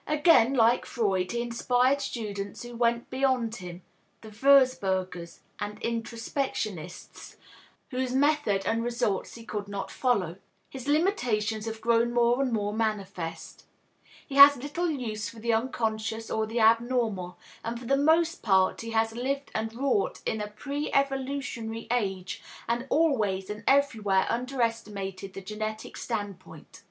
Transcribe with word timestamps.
Again, 0.07 0.55
like 0.55 0.87
Freud, 0.87 1.31
he 1.31 1.43
inspired 1.43 2.01
students 2.01 2.63
who 2.63 2.75
went 2.75 3.11
beyond 3.11 3.57
him 3.57 3.83
(the 4.21 4.29
Wurzburgers 4.29 5.41
and 5.59 5.79
introspectionists) 5.79 7.35
whose 7.91 8.11
method 8.11 8.63
and 8.65 8.83
results 8.83 9.35
he 9.35 9.45
could 9.45 9.67
not 9.67 9.91
follow. 9.91 10.37
His 10.71 10.87
limitations 10.87 11.67
have 11.67 11.81
grown 11.81 12.11
more 12.15 12.41
and 12.41 12.51
more 12.51 12.73
manifest. 12.73 13.65
He 14.25 14.37
has 14.37 14.57
little 14.57 14.89
use 14.89 15.29
for 15.29 15.37
the 15.37 15.53
unconscious 15.53 16.31
or 16.31 16.47
the 16.47 16.59
abnormal, 16.59 17.37
and 17.63 17.79
for 17.79 17.85
the 17.85 17.95
most 17.95 18.41
part 18.41 18.81
he 18.81 18.89
has 18.89 19.13
lived 19.13 19.51
and 19.53 19.71
wrought 19.71 20.21
in 20.25 20.41
a 20.41 20.47
preevolutionary 20.47 21.85
age 21.91 22.41
and 22.67 22.87
always 22.89 23.51
and 23.51 23.63
everywhere 23.67 24.25
underestimated 24.31 25.33
the 25.35 25.41
genetic 25.41 25.95
standpoint. 25.95 26.79